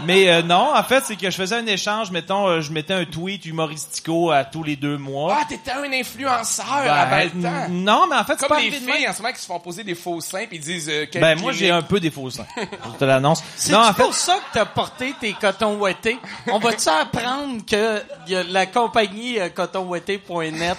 [0.05, 2.93] Mais euh, non, en fait, c'est que je faisais un échange, mettons, euh, je mettais
[2.93, 5.37] un tweet humoristico à tous les deux mois.
[5.41, 7.65] Ah, t'étais un influenceur à Ben, 20 ans.
[7.65, 9.33] n- non, mais en fait, c'est Comme pas les arrivé de filles en ce moment
[9.33, 11.99] qui se font poser des faux seins puis ils disent Ben moi j'ai un peu
[11.99, 12.45] des faux seins.
[12.57, 13.43] Je te l'annonce.
[13.55, 16.17] C'est Non en fait pour ça que t'as porté tes cotons ouettés.
[16.51, 20.77] On va-tu apprendre que y a la compagnie euh, cotonouetté.net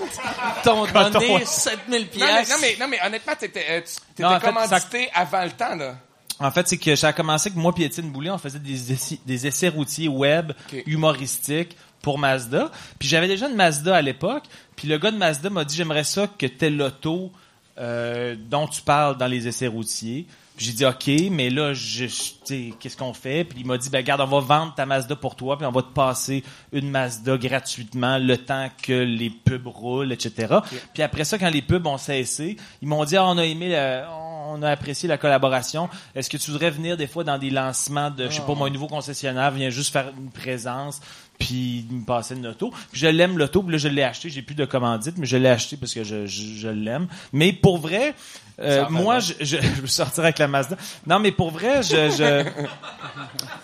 [0.62, 1.44] t'ont Coton donné ouetté.
[1.46, 2.50] 7000 non mais, pièces?
[2.50, 5.50] non mais non mais honnêtement t'étais euh, tu- t'étais Non, en fait, commandité avant le
[5.50, 5.96] temps là.
[6.40, 8.92] en fait c'est que ça a commencé que moi puis Étienne Boulay on faisait des
[8.92, 10.82] essais, des essais routiers web Ok.
[10.86, 12.70] humoristiques pour Mazda.
[12.98, 14.44] Puis j'avais déjà une Mazda à l'époque.
[14.76, 17.32] Puis le gars de Mazda m'a dit j'aimerais ça que t'aies l'auto
[17.78, 20.26] euh, dont tu parles dans les essais routiers.
[20.58, 23.44] Puis j'ai dit OK, mais là je, je- tu sais, qu'est-ce qu'on fait?
[23.44, 25.70] Puis il m'a dit ben regarde, on va vendre ta Mazda pour toi, puis on
[25.70, 26.42] va te passer
[26.72, 30.56] une Mazda gratuitement le temps que les pubs roulent, etc.
[30.92, 33.70] Puis après ça, quand les pubs ont cessé, ils m'ont dit ah, on a aimé,
[33.70, 34.10] la-
[34.50, 35.88] on a apprécié la collaboration.
[36.14, 38.66] Est-ce que tu voudrais venir des fois dans des lancements de, je sais pas, moi,
[38.68, 41.00] un nouveau concessionnaire vient juste faire une présence?
[41.38, 42.70] Puis me passer une auto.
[42.90, 45.36] Puis je l'aime l'auto, puis là je l'ai acheté, j'ai plus de commandite, mais je
[45.36, 47.06] l'ai acheté parce que je, je, je l'aime.
[47.32, 48.14] Mais pour vrai,
[48.60, 50.76] euh, moi je, je, je veux sortir avec la Mazda.
[51.06, 52.44] Non, mais pour vrai, je, je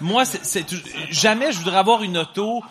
[0.01, 0.65] moi c'est,
[1.11, 2.63] jamais je voudrais avoir une auto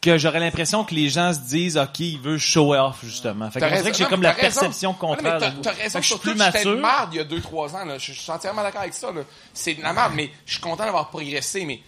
[0.00, 3.50] que j'aurais l'impression que les gens se disent OK, il veut show off justement.
[3.50, 4.60] Fait dirait que j'ai non, comme la raison.
[4.60, 5.54] perception Ah, non, mais contraire.
[5.62, 6.78] t'as- raison que je suis plus que mature.
[6.78, 7.84] marde il y a 2-3 ans.
[7.84, 7.98] Là.
[7.98, 9.10] Je, suis entièrement d'accord avec ça.
[9.10, 9.22] là.
[9.52, 11.64] C'est de la merde, mais je suis content d'avoir progressé.
[11.64, 11.80] Mais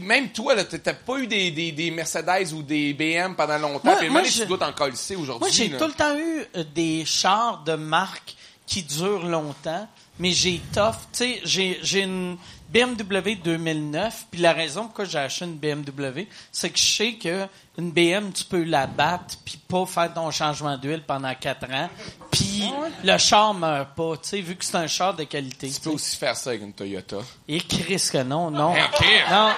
[0.00, 3.80] même toi, là, t'as pas eu des, des, des Mercedes ou des BM pendant longtemps.
[3.84, 5.40] Moi- puis moi, je- tu dois t'en coller aujourd'hui.
[5.40, 8.34] Moi, j'ai tout le temps eu euh, des chars de marque
[8.66, 9.86] qui durent longtemps,
[10.18, 10.94] mais j'ai tough.
[11.12, 12.36] Tu sais, j'ai, j'ai une
[12.72, 17.46] BMW 2009, puis la raison pourquoi j'ai acheté une BMW, c'est que je sais que
[17.78, 21.88] une BM, tu peux la battre, puis pas faire ton changement d'huile pendant quatre ans,
[22.32, 22.64] puis
[23.04, 25.70] le char meurt pas, tu sais, vu que c'est un char de qualité.
[25.70, 27.18] Tu peux aussi faire ça avec une Toyota.
[27.46, 28.72] Et Chris que non, non.
[28.72, 29.06] Ok.
[29.30, 29.50] Non.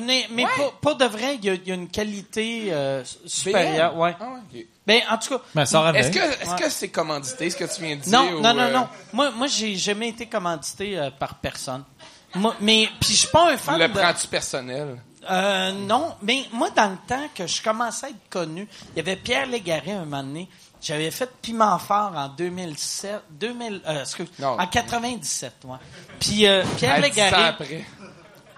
[0.00, 3.02] Mais mais pas, pas de vrai, il y, a- il y a une qualité euh,
[3.26, 3.96] supérieure.
[3.96, 4.14] Ouais.
[4.20, 4.66] Ah ouais, ok.
[4.86, 7.82] Ben, en tout cas, Ben, ça Est-ce que est-ce que c'est commandité, ce que tu
[7.82, 8.12] viens de dire?
[8.12, 8.88] non, ou, non, non, euh, non.
[9.12, 11.84] Moi, moi, j'ai jamais été commandité euh, par personne.
[12.34, 13.92] Moi, mais puis je suis pas un fan Le de.
[13.98, 15.00] prends-tu personnel?
[15.30, 19.00] Euh, non, mais moi, dans le temps que je commençais à être connu, il y
[19.00, 20.48] avait Pierre Légaré un moment donné.
[20.82, 24.60] J'avais fait Piment Fort en 2007, 2000, euh, excuse, Non.
[24.60, 25.76] en 97, ouais.
[26.20, 27.84] Puis euh, Pierre À 10 ans Légaré, après.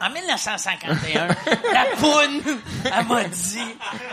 [0.01, 1.29] En 1951,
[1.73, 3.59] la poune, elle m'a dit,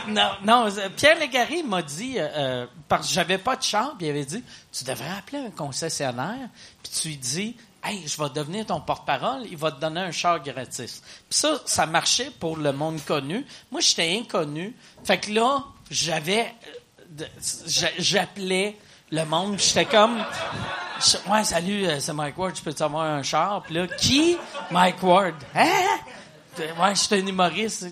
[0.07, 3.95] non, non, euh, Pierre Légaré m'a dit, euh, euh, parce que j'avais pas de char,
[3.97, 6.49] puis il avait dit, tu devrais appeler un concessionnaire,
[6.81, 10.11] puis tu lui dis, hey, je vais devenir ton porte-parole, il va te donner un
[10.11, 11.01] char gratis.
[11.29, 13.45] Puis ça, ça marchait pour le monde connu.
[13.71, 14.75] Moi, j'étais inconnu.
[15.03, 16.53] Fait que là, j'avais,
[17.99, 18.77] j'appelais
[19.13, 20.17] le monde, j'étais comme,
[20.99, 23.61] je- ouais, salut, euh, c'est Mike Ward, je peux avoir un char?
[23.63, 24.37] Puis là, qui?
[24.71, 25.35] Mike Ward.
[25.55, 25.69] Hein?
[26.79, 27.87] Ouais, j'étais un humoriste.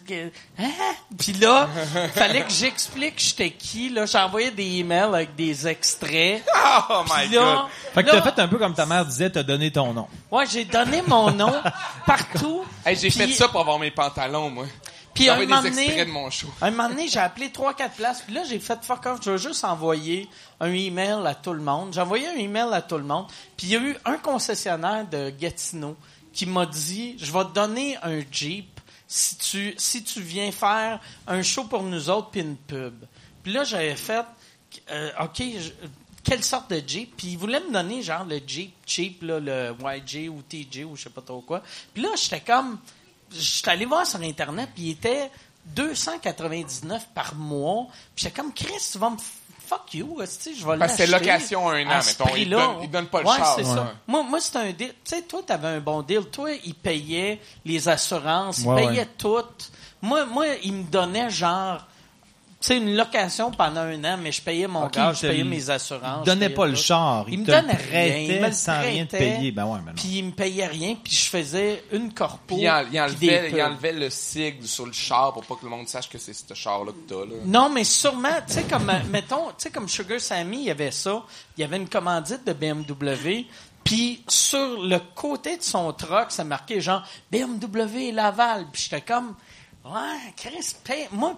[0.59, 0.69] Hein?
[1.17, 1.67] Puis là,
[2.13, 3.89] fallait que j'explique j'étais qui.
[3.89, 6.43] Là, j'envoyais des emails avec des extraits.
[6.89, 7.65] Oh my Puis là, god!
[7.93, 10.07] Fait que t'as fait un peu comme ta mère disait, t'as donné ton nom.
[10.31, 11.53] ouais, j'ai donné mon nom
[12.05, 12.63] partout.
[12.85, 14.65] Hey, j'ai Puis- fait ça pour avoir mes pantalons, moi.
[15.13, 16.47] Puis un moment donné, extraits de mon show.
[16.61, 18.21] un moment donné, j'ai appelé trois, quatre places.
[18.21, 19.19] Puis là, j'ai fait fuck off.
[19.23, 20.27] Je vais juste envoyer
[20.59, 21.93] un email à tout le monde.
[21.93, 23.27] J'ai envoyé un email à tout le monde.
[23.57, 25.97] Puis il y a eu un concessionnaire de Gatineau
[26.33, 31.01] qui m'a dit, je vais te donner un Jeep si tu, si tu viens faire
[31.27, 33.03] un show pour nous autres puis une pub.
[33.43, 34.25] Puis là, j'avais fait,
[34.91, 35.71] euh, OK, je-
[36.23, 37.17] quelle sorte de Jeep?
[37.17, 40.95] Puis il voulait me donner genre le Jeep cheap, là, le YJ ou TJ ou
[40.95, 41.61] je sais pas trop quoi.
[41.93, 42.77] Puis là, j'étais comme,
[43.31, 45.29] j'étais allé voir sur Internet, puis il était
[45.65, 47.87] 299 par mois.
[48.15, 49.15] Puis j'étais comme, Chris, tu vas me...
[49.17, 49.21] f-
[49.67, 52.35] Fuck you, je vais Parce que c'est location un an, à mettons.
[52.35, 53.73] Ils donnent- ils donnent pas le ouais, char, c'est ouais.
[53.73, 53.93] ça.
[54.05, 54.89] Moi, moi c'était un deal.
[54.89, 56.25] Tu sais, toi, t'avais un bon deal.
[56.25, 59.09] Toi, il payait les assurances, il Ouais, payait ouais.
[59.17, 59.37] tout.
[60.01, 61.87] Moi, moi, il me donnait genre...
[62.61, 65.31] Tu sais, une location pendant un an, mais je payais mon Ok, gaz, il je
[65.31, 66.19] payais mes assurances.
[66.21, 66.79] il donnait pas le tout.
[66.79, 68.17] char, Il il me te donnait rien.
[68.35, 69.51] Il me le sans rien te prêtait, payer.
[69.51, 69.93] Ben ouais, mais.
[69.93, 72.55] Puis il me payait rien, puis je faisais une corpo.
[72.55, 75.55] Puis il, en- il puis enlevait, il enlevait le sigle sur le char pour pas
[75.55, 77.41] que le monde sache que c'est ce char-là que t'as, là.
[77.45, 80.71] Non, mais sûrement, tu sais, comme, euh, mettons, tu sais, comme Sugar Sammy, il y
[80.71, 81.23] avait ça.
[81.57, 83.47] Il y avait une commandite de BMW.
[83.83, 88.67] Puis sur le côté de son truck, ça marquait genre BMW Laval.
[88.71, 89.33] Puis j'étais comme,
[89.83, 91.07] ouais, Chris, paye.
[91.11, 91.33] Moi,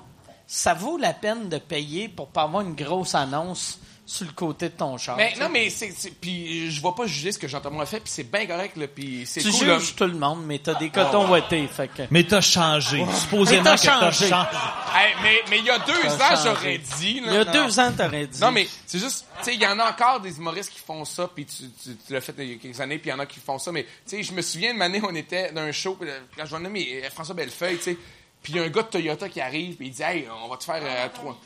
[0.56, 4.68] ça vaut la peine de payer pour pas avoir une grosse annonce sur le côté
[4.70, 5.16] de ton char.
[5.18, 8.02] Mais non, mais c'est, c'est- puis je vais pas juger ce que Jean-Thomas a fait,
[8.02, 9.80] puis c'est bien correct, là, puis c'est tu cool, là.
[9.80, 12.04] juges tout le monde, mais t'as des cotons ouettés, fait que...
[12.12, 13.04] Mais t'as changé.
[13.22, 14.26] Supposément Mais que t'as t'as changé.
[14.26, 16.44] Hey, mais, mais il y a deux T'as ans, changé.
[16.44, 17.28] j'aurais dit, là.
[17.32, 18.42] Il y a non, deux ans, t'aurais dit.
[18.42, 21.04] Non, mais c'est juste, tu sais, il y en a encore des humoristes qui font
[21.06, 23.16] ça, puis tu, tu, tu l'as fait il y a quelques années, puis il y
[23.16, 25.52] en a qui font ça, mais tu sais, je me souviens de année, on était
[25.54, 27.98] dans un show, puis, quand je nommer euh, François Bellefeuille, tu sais,
[28.44, 30.48] puis il y a un gars de Toyota qui arrive, puis il dit, hey, on
[30.50, 31.40] va te faire euh, trois.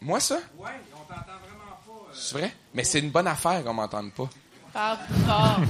[0.00, 0.38] Moi, ça?
[0.58, 2.12] Ouais, on t'entend vraiment pas.
[2.14, 2.54] C'est vrai?
[2.74, 4.28] Mais c'est une bonne affaire qu'on m'entende pas.
[4.72, 5.60] Parle fort.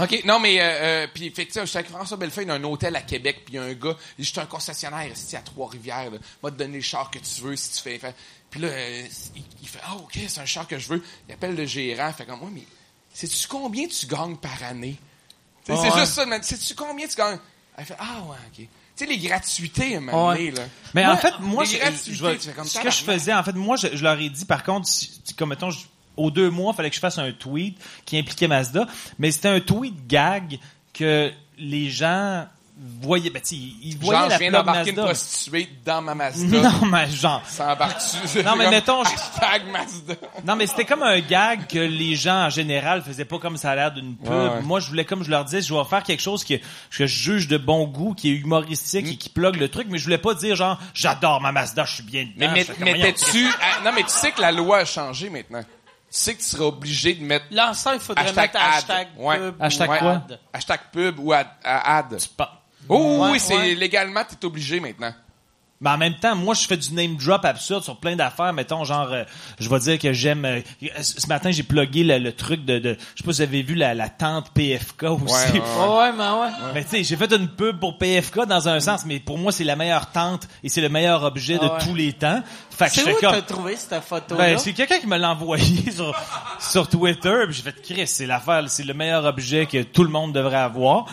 [0.00, 2.96] OK, non, mais, euh, euh, puis, fait que, tu sais, François Bellefeuille dans un hôtel
[2.96, 5.36] à Québec, puis il y a un gars, il dit, je suis un concessionnaire ici
[5.36, 6.18] à Trois-Rivières, là.
[6.42, 7.98] va te donner le char que tu veux si tu fais.
[7.98, 8.16] fait-
[8.50, 9.02] Puis là, euh,
[9.36, 11.04] il, il fait, ah, OK, c'est un char que je veux.
[11.28, 12.64] Il appelle le gérant, fait comme, moi, mais
[13.12, 14.96] sais-tu combien tu gagnes par année?
[15.64, 15.90] C'est Ouais.
[16.00, 17.38] juste ça, mais sais-tu combien tu gagnes?
[17.76, 18.66] Elle fait, ah, ouais, OK.
[18.96, 20.62] Tu sais, les gratuités, à un moment donné, là.
[20.94, 23.02] Mais en fait, moi, les je, gratuités, je vais- tu fais comme ce que je
[23.02, 25.70] faisais, en fait, moi, je, je leur ai dit, par contre, si, si- comme mettons,
[25.70, 25.78] je-
[26.16, 28.86] aux deux mois, il fallait que je fasse un tweet qui impliquait Mazda,
[29.18, 30.58] mais c'était un tweet gag
[30.92, 32.46] que les gens
[33.00, 36.14] voyaient, ben, tu sais, ils voyaient Genre, la je viens d'embarquer une prostituée dans ma
[36.14, 36.60] Mazda.
[36.62, 38.42] Non, mais genre, Ça embarque-tu?
[38.44, 40.14] Non, mais mettons, je- Hashtag Mazda.
[40.44, 43.70] Non, mais c'était comme un gag que les gens en général faisaient pas comme ça
[43.70, 44.28] a l'air d'une pub.
[44.30, 44.62] Ouais, ouais.
[44.62, 47.06] Moi, je voulais, comme je leur disais, je vais faire quelque chose que, que je
[47.06, 50.18] juge de bon goût, qui est humoristique et qui plug le truc, mais je voulais
[50.18, 52.52] pas dire genre, j'adore ma Mazda, je suis bien dedans.
[52.54, 52.84] Mais voyons.
[52.98, 53.46] mettais-tu...
[53.60, 55.62] ah, non, mais tu sais que la loi a changé maintenant.
[55.62, 58.74] Tu sais que tu seras obligé de mettre ça, il faudrait Hashtag mettre ad.
[58.74, 59.38] hashtag Ouais.
[59.38, 60.10] pub Hashtag ou quoi?
[60.12, 60.40] ad.
[60.52, 61.46] hashtag pub ou ad.
[61.64, 62.18] à- ad.
[62.36, 63.74] Pas- Oh Ouais, oui, c'est ouais.
[63.74, 65.12] légalement, t'es obligé maintenant.
[65.84, 68.52] Mais en même temps, moi, je fais du name drop absurde sur plein d'affaires.
[68.52, 69.24] Mettons, genre, euh,
[69.58, 70.44] je vais dire que j'aime...
[70.44, 70.60] euh,
[71.00, 72.96] ce matin, j'ai plugué le, le truc de, de...
[73.16, 75.24] Je sais pas si vous avez vu la, la tente PFK aussi.
[75.34, 76.48] Ouais, ouais, Ouais, ouais, mais ouais.
[76.74, 79.50] Mais tu sais, j'ai fait une pub pour PFK dans un sens, mais pour moi,
[79.50, 81.80] c'est la meilleure tente et c'est le meilleur objet de Ah ouais.
[81.84, 82.44] tous les temps.
[82.70, 83.32] Fait que je C'est où comme...
[83.32, 84.36] t'as trouvé cette photo-là?
[84.40, 86.14] Ben, c'est quelqu'un qui me l'a envoyé sur,
[86.60, 90.10] sur Twitter, puis j'ai fait Chris, c'est l'affaire, c'est le meilleur objet que tout le
[90.10, 91.06] monde devrait avoir.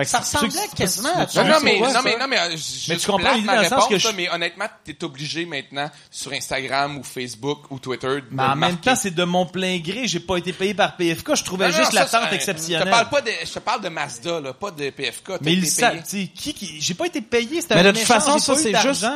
[0.00, 2.02] Fait que Ça ressemblait quasiment à Non, non, mais, quoi, non, ça?
[2.02, 3.98] mais, non, mais, euh, je- Mais je tu comprends ma dans le sens réponse, que
[3.98, 8.42] je- là, mais honnêtement, t'es obligé maintenant sur Instagram ou Facebook ou Twitter de Mais
[8.42, 8.76] en même marquer.
[8.76, 11.72] temps, c'est de mon plein gré, j'ai pas été payé par PFK, je trouvais Non,
[11.72, 12.80] non, juste la tente exceptionnelle.
[12.80, 15.30] Je te parle pas de, je te parle de Mazda, là, pas de PFK.
[15.42, 18.00] Mais été ils savent, tu qui, qui, j'ai pas été payé, c'était Mais de toute
[18.00, 19.06] façon, ça, c'est juste-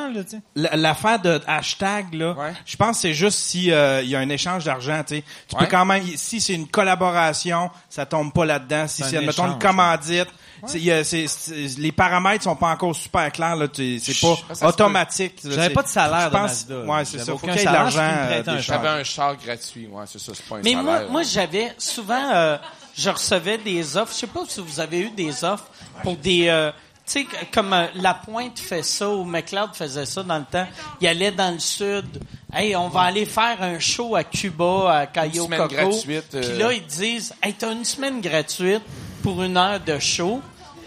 [0.54, 4.28] L'affaire de hashtag, là, je pense que c'est juste si euh, il y a un
[4.28, 5.24] échange d'argent, tu sais.
[5.48, 8.86] Tu peux quand même, si c'est une collaboration, ça tombe pas là-dedans.
[8.88, 10.28] Si C'est mettons, une commandite,
[10.66, 13.68] c'est- il y a- c'est- c'est- les paramètres sont pas encore super clairs, là.
[13.68, 15.42] tu sais, C'est pas automatique.
[15.44, 16.78] là, J'avais pas de salaire je de pense- Mazda.
[16.80, 17.32] Ouais, c'est J'avais ça.
[17.32, 18.60] Faut qu'il y ait de l'argent.
[18.60, 20.84] J'avais un char gratuit, ouais, c'est ça, c'est pas un Mais salaire.
[20.84, 21.06] moi, là.
[21.08, 22.56] moi j'avais souvent, euh,
[22.96, 24.12] je recevais des offres.
[24.12, 25.66] Je sais pas si vous avez eu des offres
[26.02, 26.70] pour des, euh,
[27.06, 30.66] tu sais, comme euh, La Pointe fait ça ou McLeod faisait ça dans le temps.
[31.00, 32.06] Il allait dans le sud.
[32.52, 35.74] Hey, on va aller faire un show à Cuba, à Cayo semaine Coco.
[35.74, 36.40] gratuite, euh.
[36.40, 38.82] Puis là, ils disent, hey, t'as une semaine gratuite
[39.24, 40.40] pour une heure de show.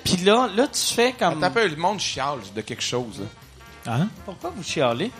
[0.07, 1.39] Puis là, là, tu fais comme.
[1.39, 3.19] T'as peu le monde chiale de quelque chose.
[3.85, 3.93] là.
[3.93, 4.07] Hein?
[4.25, 5.11] Pourquoi vous chialez?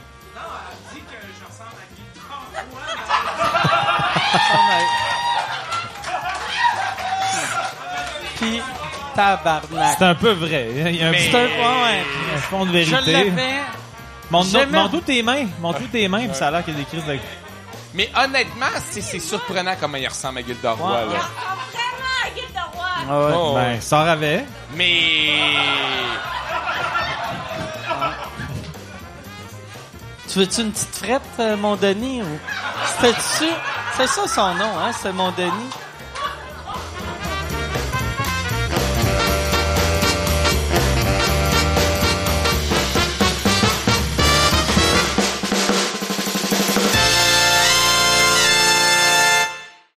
[8.38, 8.62] Puis,
[9.16, 9.96] tabarnak.
[9.98, 10.70] C'est un peu vrai.
[10.72, 12.04] Il y a un Mais- un ouais,
[12.36, 13.12] un fond de Je vérité.
[13.14, 13.54] l'avais.
[14.30, 15.46] Montre J'aimais- montre-nous tes mains.
[15.62, 17.18] Montre-nous tes mains, puis ça a l'air qu'il y a des crises de...
[17.94, 21.20] Mais honnêtement, c'est c'est surprenant comment il ressemble à Gilda Roy, Ouais, là.
[23.10, 23.34] Ah ouais.
[23.36, 24.46] Oh, Ben, sort avec.
[24.76, 25.30] Mais...
[30.28, 32.22] Tu veux-tu une petite frette, euh, mon Denis?
[32.22, 32.40] Ou...
[32.86, 33.50] C'était-tu...
[33.96, 34.92] C'est ça son nom, hein?
[35.02, 35.70] C'est mon Denis?